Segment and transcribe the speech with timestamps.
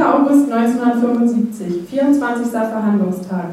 [0.00, 2.50] August 1975, 24.
[2.50, 3.50] Verhandlungstag.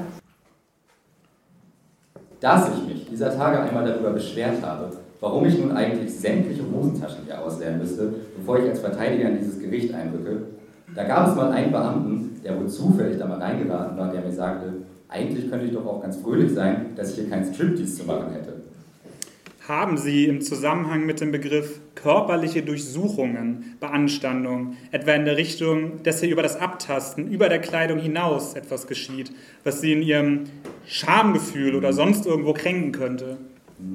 [2.39, 7.25] Dass ich mich dieser Tage einmal darüber beschwert habe, warum ich nun eigentlich sämtliche Hosentaschen
[7.25, 10.43] hier ausleeren müsste, bevor ich als Verteidiger in dieses Gericht einrücke,
[10.93, 14.31] da gab es mal einen Beamten, der wohl zufällig da mal reingeraten war, der mir
[14.31, 14.73] sagte,
[15.09, 18.31] eigentlich könnte ich doch auch ganz fröhlich sein, dass ich hier keinen Striptease zu machen
[18.31, 18.54] hätte.
[19.67, 26.19] Haben Sie im Zusammenhang mit dem Begriff körperliche Durchsuchungen, Beanstandung, etwa in der Richtung, dass
[26.19, 29.31] hier über das Abtasten, über der Kleidung hinaus etwas geschieht,
[29.63, 30.43] was Sie in Ihrem
[30.85, 33.37] Schamgefühl oder sonst irgendwo kränken könnte?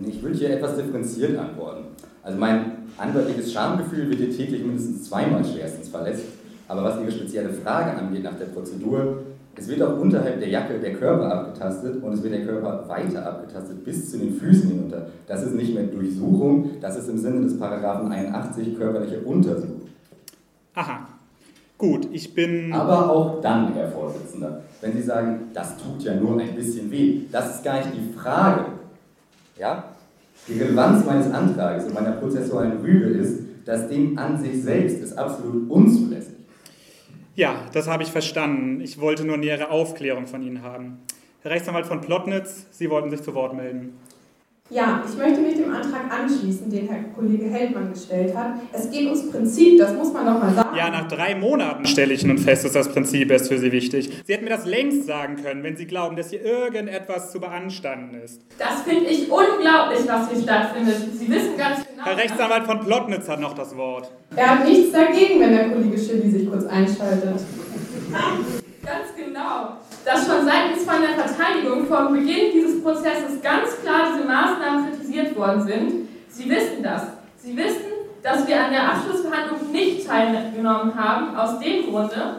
[0.08, 1.84] Ich würde hier etwas differenziert antworten.
[2.24, 6.24] Also mein anwaltliches Schamgefühl wird hier täglich mindestens zweimal schwerstens verletzt.
[6.66, 9.22] Aber was Ihre spezielle Frage angeht nach der Prozedur,
[9.56, 13.26] es wird auch unterhalb der Jacke der Körper abgetastet und es wird der Körper weiter
[13.26, 15.08] abgetastet bis zu den Füßen hinunter.
[15.26, 19.82] Das ist nicht mehr Durchsuchung, das ist im Sinne des Paragraphen 81 körperliche Untersuchung.
[20.74, 21.06] Aha.
[21.76, 22.72] Gut, ich bin.
[22.72, 27.22] Aber auch dann, Herr Vorsitzender, wenn Sie sagen, das tut ja nur ein bisschen weh,
[27.32, 28.66] das ist gar nicht die Frage.
[29.58, 29.84] Ja?
[30.46, 35.16] Die Relevanz meines Antrages und meiner prozessualen Rüge ist, dass dem an sich selbst ist
[35.18, 36.39] absolut unzulässig.
[37.40, 38.82] Ja, das habe ich verstanden.
[38.82, 40.98] Ich wollte nur nähere Aufklärung von Ihnen haben.
[41.40, 43.94] Herr Rechtsanwalt von Plotnitz, Sie wollten sich zu Wort melden.
[44.72, 48.52] Ja, ich möchte mich dem Antrag anschließen, den Herr Kollege Heldmann gestellt hat.
[48.72, 50.76] Es geht ums Prinzip, das muss man doch mal sagen.
[50.76, 54.22] Ja, nach drei Monaten stelle ich nun fest, dass das Prinzip erst für Sie wichtig.
[54.24, 58.14] Sie hätten mir das längst sagen können, wenn Sie glauben, dass hier irgendetwas zu beanstanden
[58.22, 58.42] ist.
[58.58, 60.98] Das finde ich unglaublich, was hier stattfindet.
[61.18, 62.04] Sie wissen ganz genau.
[62.04, 64.12] Herr Rechtsanwalt von Plotnitz hat noch das Wort.
[64.36, 67.40] Er hat nichts dagegen, wenn der Kollege Schilly sich kurz einschaltet.
[70.10, 75.36] Dass schon seitens von der Verteidigung vor Beginn dieses Prozesses ganz klar diese Maßnahmen kritisiert
[75.36, 76.08] worden sind.
[76.28, 77.02] Sie wissen das.
[77.36, 82.38] Sie wissen, dass wir an der Abschlussverhandlung nicht teilgenommen haben, aus dem Grunde,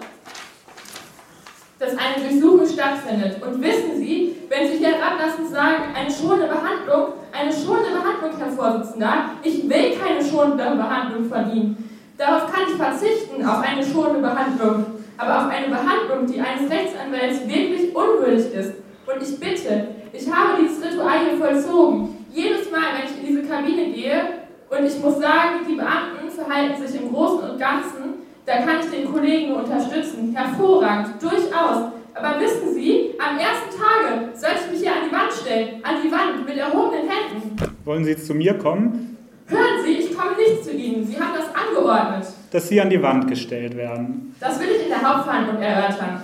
[1.79, 3.41] dass eine Durchsuchung stattfindet.
[3.41, 8.51] Und wissen Sie, wenn Sie hier herablassend sagen, eine schonende Behandlung, eine schonende Behandlung, Herr
[8.51, 11.89] Vorsitzender, ich will keine schonende Behandlung von Ihnen.
[12.17, 17.47] Darauf kann ich verzichten, auf eine schonende Behandlung aber auch eine Behandlung, die eines Rechtsanwalts
[17.47, 18.73] wirklich unwürdig ist.
[19.05, 22.25] Und ich bitte, ich habe dieses Ritual hier vollzogen.
[22.33, 24.21] Jedes Mal, wenn ich in diese Kabine gehe
[24.69, 28.89] und ich muss sagen, die Beamten verhalten sich im Großen und Ganzen, da kann ich
[28.89, 30.35] den Kollegen unterstützen.
[30.35, 31.91] Hervorragend, durchaus.
[32.13, 35.95] Aber wissen Sie, am ersten Tage sollte ich mich hier an die Wand stellen, an
[36.03, 37.55] die Wand mit erhobenen Händen.
[37.85, 39.17] Wollen Sie jetzt zu mir kommen?
[39.45, 41.05] Hören Sie, ich komme nicht zu Ihnen.
[41.05, 44.35] Sie haben das angeordnet dass sie an die Wand gestellt werden.
[44.39, 46.21] Das will ich in der Hauptverhandlung erörtern.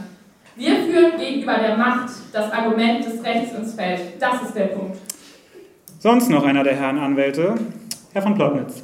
[0.56, 4.02] Wir führen gegenüber der Macht das Argument des Rechts ins Feld.
[4.20, 4.98] Das ist der Punkt.
[6.00, 7.56] Sonst noch einer der Herren Anwälte?
[8.14, 8.84] Herr von Plotnitz.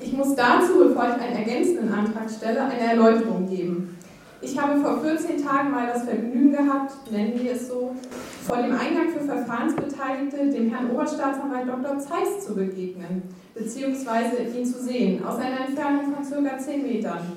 [0.00, 3.96] Ich muss dazu, bevor ich einen ergänzenden Antrag stelle, eine Erläuterung geben.
[4.44, 7.96] Ich habe vor 14 Tagen mal das Vergnügen gehabt, nennen wir es so,
[8.46, 11.98] vor dem Eingang für Verfahrensbeteiligte dem Herrn Oberstaatsanwalt Dr.
[11.98, 13.22] Zeiss zu begegnen,
[13.54, 16.58] beziehungsweise ihn zu sehen, aus einer Entfernung von ca.
[16.58, 17.32] 10 Metern.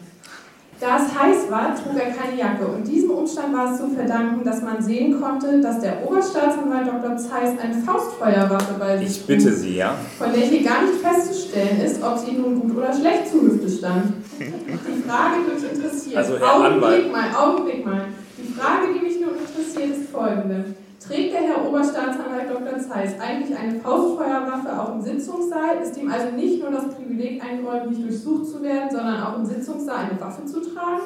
[0.80, 4.46] Da es heiß war, trug er keine Jacke und diesem Umstand war es zu verdanken,
[4.46, 7.18] dass man sehen konnte, dass der Oberstaatsanwalt Dr.
[7.18, 9.96] Zeiss eine Faustfeuerwaffe bei sich Ich bitte Sie, ja?
[10.20, 13.68] Von der hier gar nicht festzustellen ist, ob sie nun gut oder schlecht zu Hüfte
[13.70, 14.14] stand.
[14.40, 17.12] Die Frage, die mich interessiert, also, Herr Augenblick Anwalt.
[17.12, 18.02] mal, Augenblick mal.
[18.38, 20.64] Die Frage, die mich nun interessiert, ist folgende.
[21.08, 22.80] Trägt der Herr Oberstaatsanwalt Dr.
[22.80, 25.78] Zeiss eigentlich eine Faustfeuerwaffe auch im Sitzungssaal?
[25.82, 29.46] Ist ihm also nicht nur das Privileg eingeräumt, nicht durchsucht zu werden, sondern auch im
[29.46, 31.04] Sitzungssaal eine Waffe zu tragen?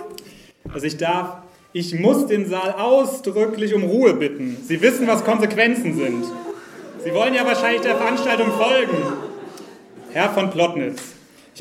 [0.73, 1.37] Also ich darf,
[1.71, 4.57] ich muss den Saal ausdrücklich um Ruhe bitten.
[4.63, 6.25] Sie wissen, was Konsequenzen sind.
[7.03, 8.97] Sie wollen ja wahrscheinlich der Veranstaltung folgen.
[10.11, 11.01] Herr von Plotnitz,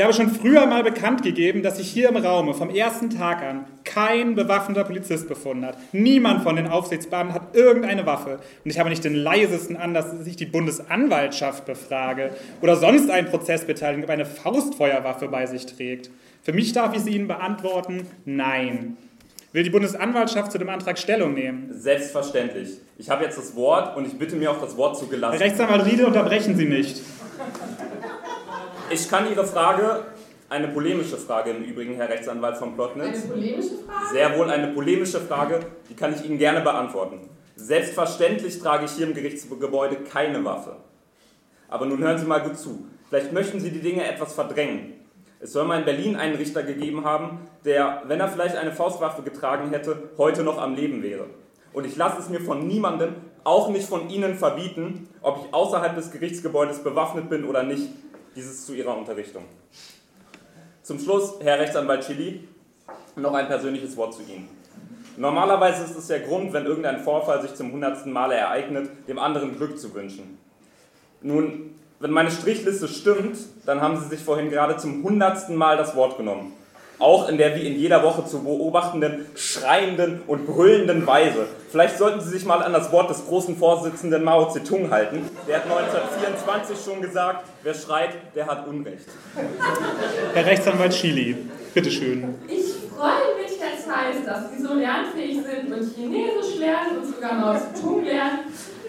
[0.00, 3.42] ich habe schon früher mal bekannt gegeben, dass sich hier im Raume vom ersten Tag
[3.42, 5.76] an kein bewaffneter Polizist befunden hat.
[5.92, 8.38] Niemand von den Aufsichtsbeamten hat irgendeine Waffe.
[8.64, 12.30] Und ich habe nicht den leisesten Anlass, dass ich die Bundesanwaltschaft befrage
[12.62, 16.10] oder sonst einen Prozessbeteiligung, ob eine Faustfeuerwaffe bei sich trägt.
[16.40, 18.96] Für mich darf ich sie Ihnen beantworten, nein.
[19.52, 21.68] Will die Bundesanwaltschaft zu dem Antrag Stellung nehmen?
[21.72, 22.78] Selbstverständlich.
[22.96, 25.36] Ich habe jetzt das Wort und ich bitte mir auch das Wort zugelassen.
[25.36, 27.02] Herr Rechtsanwalt Riede, unterbrechen Sie nicht.
[28.92, 30.06] Ich kann Ihre Frage,
[30.48, 33.22] eine polemische Frage im Übrigen, Herr Rechtsanwalt von Plotnitz.
[33.22, 34.06] Eine polemische Frage?
[34.10, 37.20] Sehr wohl eine polemische Frage, die kann ich Ihnen gerne beantworten.
[37.54, 40.74] Selbstverständlich trage ich hier im Gerichtsgebäude keine Waffe.
[41.68, 42.84] Aber nun hören Sie mal gut zu.
[43.08, 44.94] Vielleicht möchten Sie die Dinge etwas verdrängen.
[45.38, 49.22] Es soll mal in Berlin einen Richter gegeben haben, der, wenn er vielleicht eine Faustwaffe
[49.22, 51.26] getragen hätte, heute noch am Leben wäre.
[51.72, 53.14] Und ich lasse es mir von niemandem,
[53.44, 57.88] auch nicht von Ihnen, verbieten, ob ich außerhalb des Gerichtsgebäudes bewaffnet bin oder nicht,
[58.34, 59.44] dieses zu Ihrer Unterrichtung.
[60.82, 62.48] Zum Schluss, Herr Rechtsanwalt Chili,
[63.16, 64.48] noch ein persönliches Wort zu Ihnen.
[65.16, 69.56] Normalerweise ist es der Grund, wenn irgendein Vorfall sich zum hundertsten Male ereignet, dem anderen
[69.56, 70.38] Glück zu wünschen.
[71.20, 73.36] Nun, wenn meine Strichliste stimmt,
[73.66, 76.52] dann haben Sie sich vorhin gerade zum hundertsten Mal das Wort genommen.
[77.00, 81.46] Auch in der wie in jeder Woche zu beobachtenden, schreienden und brüllenden Weise.
[81.70, 85.28] Vielleicht sollten Sie sich mal an das Wort des großen Vorsitzenden Mao Zedong halten.
[85.48, 89.06] Der hat 1924 schon gesagt, wer schreit, der hat Unrecht.
[90.34, 91.36] Herr Rechtsanwalt Chili,
[91.72, 92.34] bitteschön.
[92.46, 97.32] Ich freue mich, Herr Zeiss, dass Sie so lernfähig sind und Chinesisch lernen und sogar
[97.32, 98.40] Mao Zedong lernen.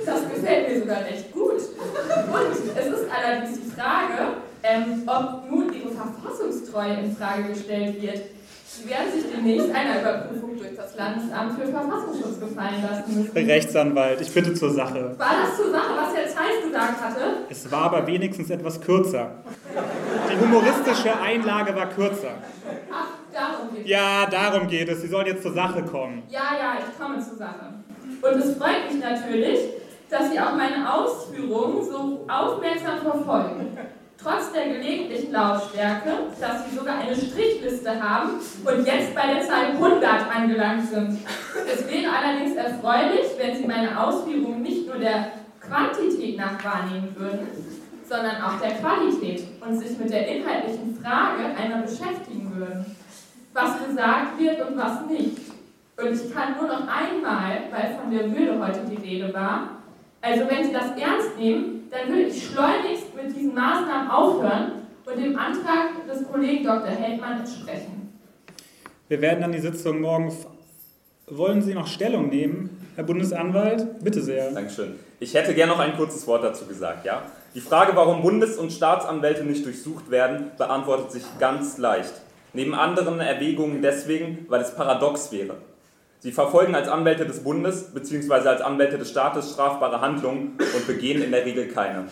[0.05, 1.53] Das gefällt mir sogar recht gut.
[1.53, 5.40] Und es ist allerdings die Frage, ähm, ob
[6.71, 8.21] Verfassungstreue in Frage gestellt wird.
[8.65, 13.49] Sie werden sich demnächst einer Überprüfung durch das Landesamt für Verfassungsschutz gefallen lassen müssen.
[13.49, 15.13] Rechtsanwalt, ich bitte zur Sache.
[15.17, 17.21] War das zur Sache, was Herr Zeiss gesagt hatte?
[17.49, 19.31] Es war aber wenigstens etwas kürzer.
[20.31, 22.35] Die humoristische Einlage war kürzer.
[22.91, 23.91] Ach, darum geht es.
[23.91, 25.01] Ja, darum geht es.
[25.01, 26.23] Sie sollen jetzt zur Sache kommen.
[26.29, 27.73] Ja, ja, ich komme zur Sache.
[28.21, 29.59] Und es freut mich natürlich,
[30.09, 33.60] dass Sie auch meine Ausführungen so aufmerksam verfolgen.
[35.31, 38.31] Lautstärke, dass Sie sogar eine Strichliste haben
[38.65, 40.03] und jetzt bei der Zahl 100
[40.35, 41.19] angelangt sind.
[41.71, 47.47] Es wäre allerdings erfreulich, wenn Sie meine Ausführungen nicht nur der Quantität nach wahrnehmen würden,
[48.07, 52.85] sondern auch der Qualität und sich mit der inhaltlichen Frage einmal beschäftigen würden.
[53.53, 55.37] Was gesagt wird und was nicht.
[55.97, 59.69] Und ich kann nur noch einmal, weil von der Würde heute die Rede war,
[60.21, 64.80] also wenn Sie das ernst nehmen, dann würde ich schleunigst mit diesen Maßnahmen aufhören
[65.11, 66.87] und dem Antrag des Kollegen Dr.
[66.87, 68.13] Heldmann entsprechen.
[69.07, 70.31] Wir werden dann die Sitzung morgen.
[71.27, 74.03] Wollen Sie noch Stellung nehmen, Herr Bundesanwalt?
[74.03, 74.51] Bitte sehr.
[74.51, 74.95] Dankeschön.
[75.19, 77.23] Ich hätte gern noch ein kurzes Wort dazu gesagt, ja?
[77.55, 82.13] Die Frage, warum Bundes- und Staatsanwälte nicht durchsucht werden, beantwortet sich ganz leicht.
[82.53, 85.55] Neben anderen Erwägungen deswegen, weil es paradox wäre.
[86.19, 88.47] Sie verfolgen als Anwälte des Bundes bzw.
[88.47, 92.05] als Anwälte des Staates strafbare Handlungen und begehen in der Regel keine.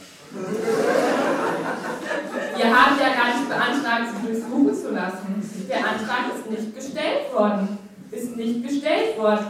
[2.59, 5.41] Wir haben ja gar nicht beantragt, Sie durchsuchen zu lassen.
[5.69, 7.77] Der Antrag ist nicht gestellt worden.
[8.11, 9.45] Ist nicht gestellt worden.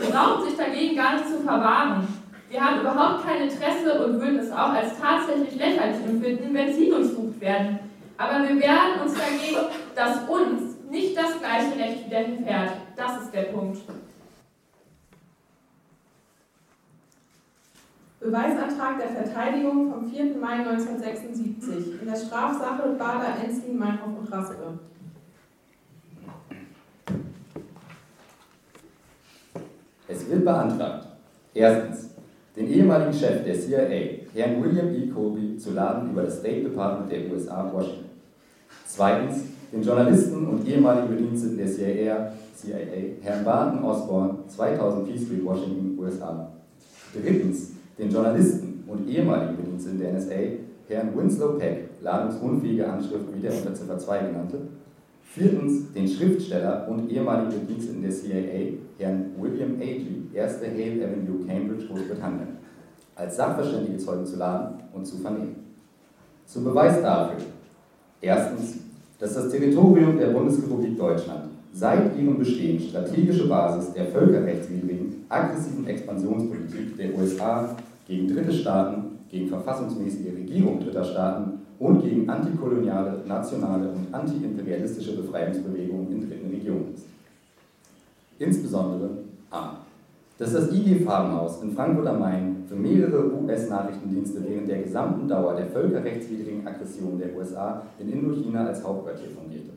[0.00, 2.08] Sie brauchen sich dagegen gar nicht zu verwahren.
[2.48, 6.88] Wir haben überhaupt kein Interesse und würden es auch als tatsächlich lächerlich empfinden, wenn Sie
[6.88, 7.80] durchsucht werden.
[8.16, 12.78] Aber wir wehren uns dagegen, dass uns nicht das gleiche Recht widerfährt.
[12.96, 13.82] Das ist der Punkt.
[18.24, 20.36] Beweisantrag der Verteidigung vom 4.
[20.40, 24.78] Mai 1976 in der Strafsache Bader, Enslin, Meinhof und Raspe.
[30.08, 31.06] Es wird beantragt,
[31.52, 32.14] erstens,
[32.56, 35.06] den ehemaligen Chef der CIA, Herrn William E.
[35.08, 38.08] Colby, zu laden über das State Department der USA Washington.
[38.86, 45.44] Zweitens, den Journalisten und ehemaligen Bediensteten der CIA, CIA Herrn Barton Osborne, 2000 P Street,
[45.44, 46.48] Washington, USA.
[47.12, 50.34] Drittens, den Journalisten und ehemaligen Bediensteten der NSA,
[50.88, 54.58] Herrn Winslow Peck, ladungsunfähige Anschrift, wie der unter Ziffer 2 genannte.
[55.22, 60.60] Viertens, den Schriftsteller und ehemaligen Bediensteten der CIA, Herrn William Agee, 1.
[60.60, 62.58] Hale Avenue, Cambridge, Großbritannien,
[63.16, 65.56] als sachverständige Zeugen zu laden und zu vernehmen.
[66.46, 67.38] Zum Beweis dafür.
[68.20, 68.78] Erstens,
[69.18, 76.96] dass das Territorium der Bundesrepublik Deutschland seit ihrem Bestehen strategische Basis der völkerrechtswidrigen, aggressiven Expansionspolitik
[76.96, 77.74] der USA
[78.06, 86.12] gegen dritte Staaten, gegen verfassungsmäßige Regierung dritter Staaten und gegen antikoloniale, nationale und antiimperialistische Befreiungsbewegungen
[86.12, 87.06] in dritten Regionen ist.
[88.38, 89.10] Insbesondere
[89.50, 89.76] A.
[90.38, 95.54] Dass das IG Farbenhaus in Frankfurt am Main für mehrere US-Nachrichtendienste während der gesamten Dauer
[95.54, 99.70] der völkerrechtswidrigen Aggression der USA in Indochina als Hauptquartier fungierte.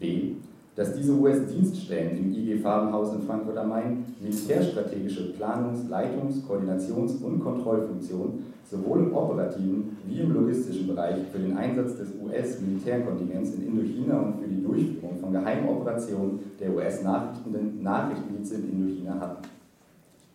[0.00, 0.32] B.
[0.74, 7.40] Dass diese US-Dienststellen im IG Farbenhaus in Frankfurt am Main militärstrategische Planungs-, Leitungs-, Koordinations- und
[7.40, 14.18] Kontrollfunktionen sowohl im operativen wie im logistischen Bereich für den Einsatz des US-Militärkontingents in Indochina
[14.18, 19.42] und für die Durchführung von Geheimoperationen der US-Nachrichtendienste in Indochina hatten.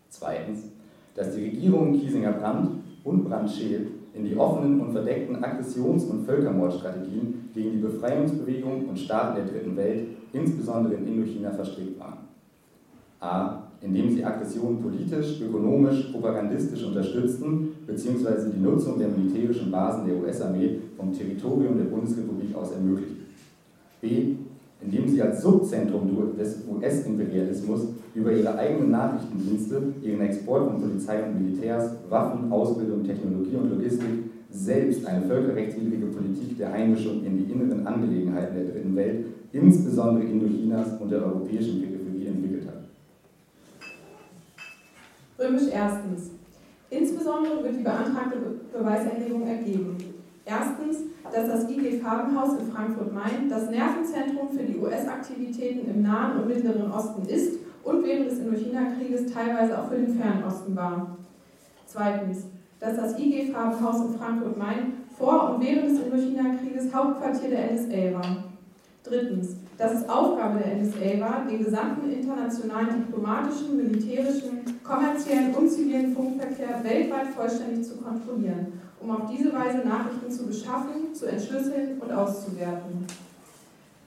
[0.10, 0.66] Zweitens,
[1.16, 7.50] dass die Regierungen Kiesinger Brandt und Brandt-Scheel in die offenen und verdeckten Aggressions- und Völkermordstrategien
[7.54, 10.08] gegen die Befreiungsbewegung und Staaten der Dritten Welt,
[10.40, 12.28] insbesondere in Indochina, verstrickt waren.
[13.20, 13.64] A.
[13.82, 18.50] Indem sie Aggressionen politisch, ökonomisch, propagandistisch unterstützten bzw.
[18.56, 23.26] die Nutzung der militärischen Basen der US-Armee vom Territorium der Bundesrepublik aus ermöglichten.
[24.02, 24.36] B.
[24.82, 31.42] Indem sie als Subzentrum des US-Imperialismus über ihre eigenen Nachrichtendienste, ihren Export von Polizei und
[31.42, 34.10] Militärs, Waffen, Ausbildung, Technologie und Logistik
[34.52, 41.00] selbst eine völkerrechtswidrige Politik der Einmischung in die inneren Angelegenheiten der Dritten Welt insbesondere Indochinas
[41.00, 42.84] und der europäischen Peripherie entwickelt hat.
[45.40, 46.32] Römisch erstens.
[46.90, 48.38] Insbesondere wird die beantragte
[48.72, 49.98] Beweiserhebung ergeben.
[50.46, 56.48] Erstens, dass das IG Farbenhaus in Frankfurt-Main das Nervenzentrum für die US-Aktivitäten im Nahen und
[56.48, 61.18] Mittleren Osten ist und während des Indochina-Krieges teilweise auch für den Fernosten war.
[61.86, 62.46] Zweitens,
[62.80, 68.44] dass das IG Farbenhaus in Frankfurt-Main vor und während des Indochina-Krieges Hauptquartier der NSA war.
[69.08, 76.14] Drittens, dass es Aufgabe der NSA war, den gesamten internationalen diplomatischen, militärischen, kommerziellen und zivilen
[76.14, 82.12] Funkverkehr weltweit vollständig zu kontrollieren, um auf diese Weise Nachrichten zu beschaffen, zu entschlüsseln und
[82.12, 83.06] auszuwerten.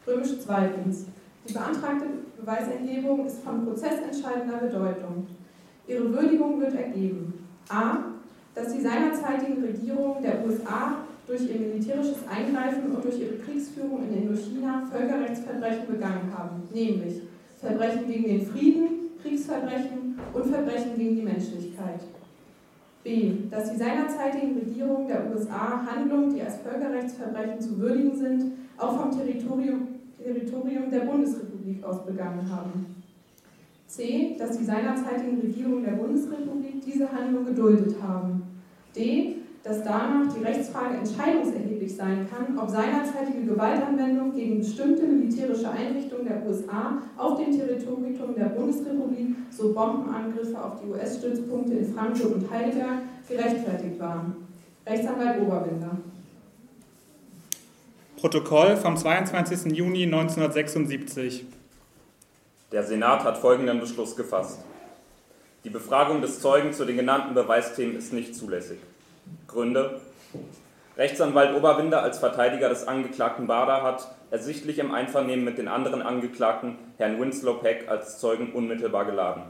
[0.06, 1.06] Römisch zweitens.
[1.48, 2.06] Die beantragte
[2.38, 5.26] Beweiserhebung ist von prozessentscheidender Bedeutung.
[5.86, 7.46] Ihre Würdigung wird ergeben.
[7.68, 8.10] A
[8.54, 10.96] dass die seinerzeitigen Regierungen der USA
[11.30, 17.22] durch ihr militärisches Eingreifen und durch ihre Kriegsführung in Indochina Völkerrechtsverbrechen begangen haben, nämlich
[17.56, 18.88] Verbrechen gegen den Frieden,
[19.22, 22.00] Kriegsverbrechen und Verbrechen gegen die Menschlichkeit.
[23.04, 23.32] B.
[23.48, 29.16] Dass die seinerzeitigen Regierungen der USA Handlungen, die als Völkerrechtsverbrechen zu würdigen sind, auch vom
[29.16, 29.86] Territorium,
[30.20, 32.96] Territorium der Bundesrepublik aus begangen haben.
[33.86, 34.34] C.
[34.36, 38.42] Dass die seinerzeitigen Regierungen der Bundesrepublik diese Handlung geduldet haben.
[38.96, 39.39] D.
[39.62, 46.46] Dass danach die Rechtsfrage entscheidungserheblich sein kann, ob seinerzeitige Gewaltanwendung gegen bestimmte militärische Einrichtungen der
[46.46, 53.02] USA auf dem Territorium der Bundesrepublik, so Bombenangriffe auf die US-Stützpunkte in Frankfurt und Heidelberg,
[53.28, 54.48] gerechtfertigt waren.
[54.86, 55.98] Rechtsanwalt Oberbinder.
[58.16, 59.72] Protokoll vom 22.
[59.76, 61.44] Juni 1976.
[62.72, 64.60] Der Senat hat folgenden Beschluss gefasst.
[65.64, 68.78] Die Befragung des Zeugen zu den genannten Beweisthemen ist nicht zulässig.
[69.46, 70.00] Gründe.
[70.96, 76.76] Rechtsanwalt Oberwinder als Verteidiger des Angeklagten Bader hat ersichtlich im Einvernehmen mit den anderen Angeklagten
[76.98, 79.42] Herrn Winslow Peck als Zeugen unmittelbar geladen.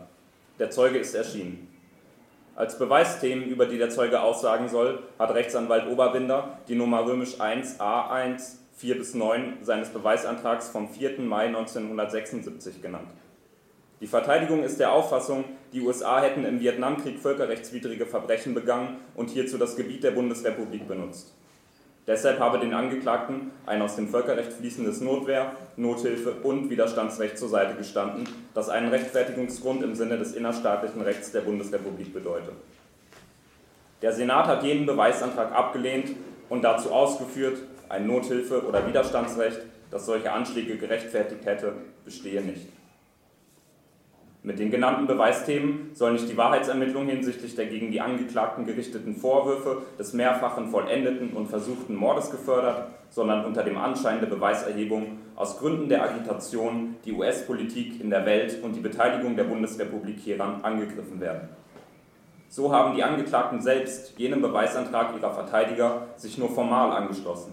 [0.58, 1.66] Der Zeuge ist erschienen.
[2.56, 7.80] Als Beweisthemen, über die der Zeuge aussagen soll, hat Rechtsanwalt Oberwinder die Nummer römisch 1
[7.80, 11.20] A1 4 bis 9 seines Beweisantrags vom 4.
[11.20, 13.08] Mai 1976 genannt.
[14.00, 19.59] Die Verteidigung ist der Auffassung, die USA hätten im Vietnamkrieg völkerrechtswidrige Verbrechen begangen und hierzu
[19.59, 21.35] das Gebiet der Bundesrepublik benutzt.
[22.07, 27.76] Deshalb habe den Angeklagten ein aus dem Völkerrecht fließendes Notwehr, Nothilfe und Widerstandsrecht zur Seite
[27.76, 32.54] gestanden, das einen Rechtfertigungsgrund im Sinne des innerstaatlichen Rechts der Bundesrepublik bedeutet.
[34.00, 36.16] Der Senat hat jenen Beweisantrag abgelehnt
[36.49, 37.59] und dazu ausgeführt,
[37.90, 41.75] ein Nothilfe- oder Widerstandsrecht, das solche Anschläge gerechtfertigt hätte,
[42.07, 42.79] bestehe nicht.
[44.42, 49.82] Mit den genannten Beweisthemen soll nicht die Wahrheitsermittlung hinsichtlich der gegen die Angeklagten gerichteten Vorwürfe
[49.99, 55.90] des mehrfachen vollendeten und versuchten Mordes gefördert, sondern unter dem Anschein der Beweiserhebung aus Gründen
[55.90, 61.50] der Agitation die US-Politik in der Welt und die Beteiligung der Bundesrepublik hieran angegriffen werden.
[62.49, 67.52] So haben die Angeklagten selbst jenem Beweisantrag ihrer Verteidiger sich nur formal angeschlossen.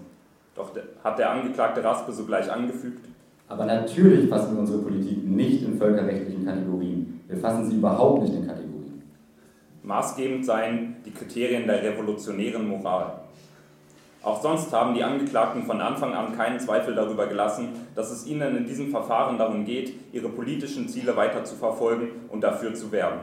[0.55, 0.71] Doch
[1.03, 3.05] hat der Angeklagte Raspe sogleich angefügt.
[3.47, 6.76] Aber natürlich fassen wir unsere Politik nicht in völkerrechtlichen Kategorien.
[7.27, 9.03] Wir fassen sie überhaupt nicht in Kategorien.
[9.83, 13.19] Maßgebend seien die Kriterien der revolutionären Moral.
[14.23, 18.57] Auch sonst haben die Angeklagten von Anfang an keinen Zweifel darüber gelassen, dass es ihnen
[18.57, 23.19] in diesem Verfahren darum geht, ihre politischen Ziele weiter zu verfolgen und dafür zu werben.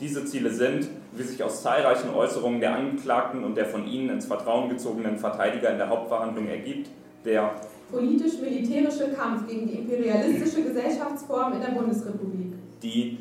[0.00, 4.26] Diese Ziele sind, wie sich aus zahlreichen Äußerungen der Angeklagten und der von ihnen ins
[4.26, 6.88] Vertrauen gezogenen Verteidiger in der Hauptverhandlung ergibt,
[7.24, 7.50] der
[7.90, 12.47] politisch-militärische Kampf gegen die imperialistische Gesellschaftsform in der Bundesrepublik,
[12.82, 13.18] die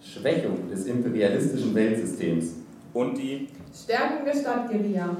[0.00, 2.56] Schwächung des imperialistischen Weltsystems
[2.92, 5.16] und die Stärkung der Stadtguerilla.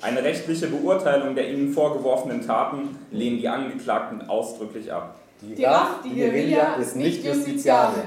[0.00, 5.16] Eine rechtliche Beurteilung der ihnen vorgeworfenen Taten lehnen die Angeklagten ausdrücklich ab.
[5.40, 8.02] Die Raff, die Guerilla, ist nicht justiziabel.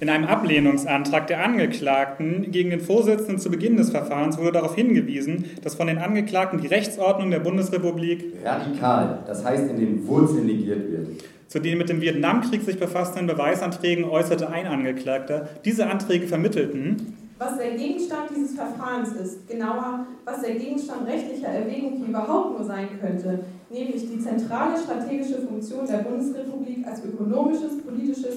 [0.00, 5.44] In einem Ablehnungsantrag der Angeklagten gegen den Vorsitzenden zu Beginn des Verfahrens wurde darauf hingewiesen,
[5.62, 10.90] dass von den Angeklagten die Rechtsordnung der Bundesrepublik radikal, das heißt in den Wurzeln negiert
[10.90, 11.08] wird.
[11.52, 17.58] Zu den mit dem Vietnamkrieg sich befassenden Beweisanträgen äußerte ein Angeklagter, diese Anträge vermittelten, was
[17.58, 22.88] der Gegenstand dieses Verfahrens ist, genauer, was der Gegenstand rechtlicher Erwägung hier überhaupt nur sein
[22.98, 28.31] könnte, nämlich die zentrale strategische Funktion der Bundesrepublik als ökonomisches, politisches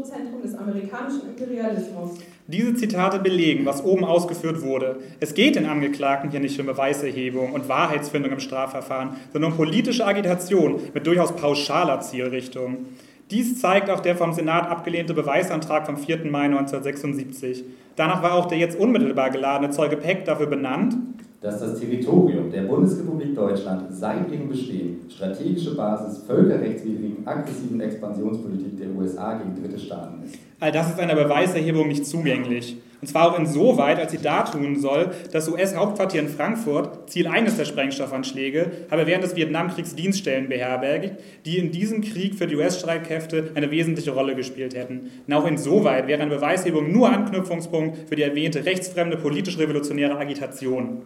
[0.00, 2.18] Subzentrum des amerikanischen Imperialismus.
[2.46, 5.00] Diese Zitate belegen, was oben ausgeführt wurde.
[5.20, 10.06] Es geht den Angeklagten hier nicht um Beweiserhebung und Wahrheitsfindung im Strafverfahren, sondern um politische
[10.06, 12.86] Agitation mit durchaus pauschaler Zielrichtung.
[13.30, 16.30] Dies zeigt auch der vom Senat abgelehnte Beweisantrag vom 4.
[16.30, 17.64] Mai 1976.
[17.94, 20.96] Danach war auch der jetzt unmittelbar geladene Zeuge Peck dafür benannt,
[21.40, 28.88] dass das Territorium der Bundesrepublik Deutschland seit ihrem Bestehen strategische Basis völkerrechtswidrigen aggressiven Expansionspolitik der
[28.90, 30.34] USA gegen dritte Staaten ist.
[30.60, 32.76] All das ist einer Beweiserhebung nicht zugänglich.
[33.00, 37.64] Und zwar auch insoweit, als sie dartun soll, das US-Hauptquartier in Frankfurt, Ziel eines der
[37.64, 43.70] Sprengstoffanschläge, habe während des Vietnamkriegs Dienststellen beherbergt, die in diesem Krieg für die US-Streitkräfte eine
[43.70, 45.10] wesentliche Rolle gespielt hätten.
[45.26, 51.00] Und auch insoweit wäre eine Beweiserhebung nur Anknüpfungspunkt für die erwähnte rechtsfremde politisch-revolutionäre Agitation.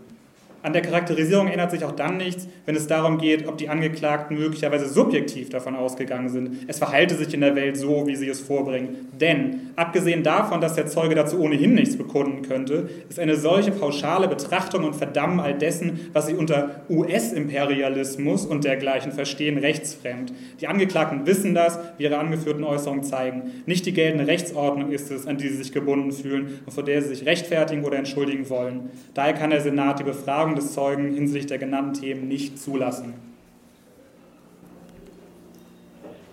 [0.64, 4.38] An der Charakterisierung ändert sich auch dann nichts, wenn es darum geht, ob die Angeklagten
[4.38, 6.64] möglicherweise subjektiv davon ausgegangen sind.
[6.68, 9.10] Es verhalte sich in der Welt so, wie sie es vorbringen.
[9.20, 14.26] Denn, abgesehen davon, dass der Zeuge dazu ohnehin nichts bekunden könnte, ist eine solche pauschale
[14.26, 20.32] Betrachtung und Verdammen all dessen, was sie unter US-Imperialismus und dergleichen verstehen, rechtsfremd.
[20.62, 23.52] Die Angeklagten wissen das, wie ihre angeführten Äußerungen zeigen.
[23.66, 27.02] Nicht die geltende Rechtsordnung ist es, an die sie sich gebunden fühlen und vor der
[27.02, 28.88] sie sich rechtfertigen oder entschuldigen wollen.
[29.12, 33.14] Daher kann der Senat die Befragung des Zeugen hinsichtlich der genannten Themen nicht zulassen.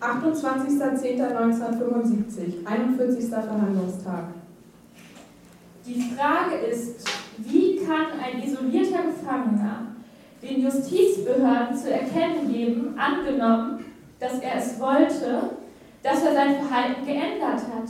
[0.02, 3.30] 28.10.1975, 41.
[3.30, 4.26] Verhandlungstag.
[5.86, 9.94] Die Frage ist, wie kann ein isolierter Gefangener
[10.42, 13.86] den Justizbehörden zu erkennen geben, angenommen,
[14.20, 15.52] dass er es wollte,
[16.02, 17.88] dass er sein Verhalten geändert hat?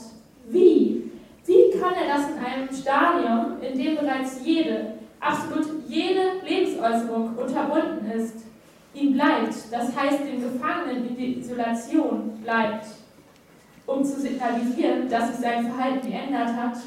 [0.50, 1.10] Wie?
[1.46, 8.12] Wie kann er das in einem Stadium, in dem bereits jede, absolut jede Lebensäußerung unterbunden
[8.12, 8.38] ist,
[8.94, 12.88] ihm bleibt, das heißt dem Gefangenen in die Isolation bleibt,
[13.86, 16.78] um zu signalisieren, dass sich sein Verhalten geändert hat,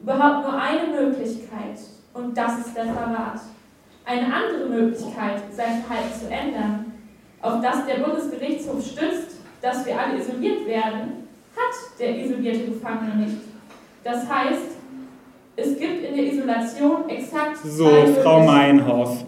[0.00, 1.78] überhaupt nur eine Möglichkeit
[2.14, 3.40] und das ist der Verrat.
[4.04, 6.92] Eine andere Möglichkeit, sein Verhalten zu ändern,
[7.42, 13.36] auf das der Bundesgerichtshof stützt, dass wir alle isoliert werden, hat der isolierte Gefangene nicht.
[14.02, 14.79] Das heißt,
[15.60, 17.58] es gibt in der Isolation exakt.
[17.64, 17.90] So,
[18.22, 19.24] Frau Meinhoff,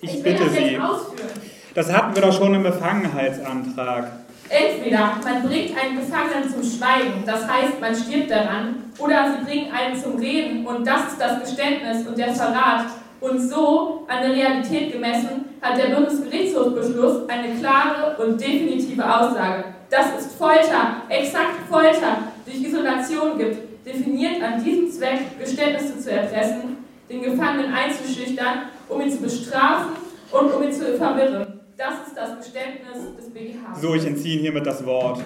[0.00, 0.78] ich, ich bitte Sie.
[1.74, 4.10] Das hatten wir doch schon im Befangenheitsantrag.
[4.48, 9.72] Entweder man bringt einen Gefangenen zum Schweigen, das heißt, man stirbt daran, oder sie bringen
[9.72, 12.86] einen zum Reden und das ist das Geständnis und der Verrat.
[13.20, 19.64] Und so, an der Realität gemessen, hat der Bundesgerichtshofbeschluss eine klare und definitive Aussage.
[19.88, 26.76] Das ist Folter, exakt Folter, durch Isolation gibt definiert an diesem Zweck, Geständnisse zu erpressen,
[27.08, 29.92] den Gefangenen einzuschüchtern, um ihn zu bestrafen
[30.30, 31.60] und um ihn zu verwirren.
[31.76, 33.74] Das ist das Geständnis des BGH.
[33.80, 35.20] So, ich entziehe hiermit das Wort.